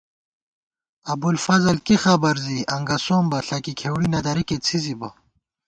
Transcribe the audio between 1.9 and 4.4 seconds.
خبر زی انگَسوم بہ، ݪکی کھېوڑی نہ